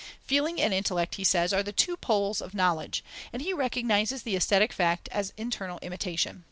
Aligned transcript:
Feeling 0.25 0.59
and 0.59 0.73
intellect, 0.73 1.13
he 1.13 1.23
says, 1.23 1.53
are 1.53 1.61
the 1.61 1.71
two 1.71 1.95
poles 1.95 2.41
of 2.41 2.55
knowledge, 2.55 3.03
and 3.31 3.39
he 3.39 3.53
recognizes 3.53 4.23
the 4.23 4.35
aesthetic 4.35 4.73
fact 4.73 5.07
as 5.11 5.31
internal 5.37 5.77
imitation. 5.83 6.39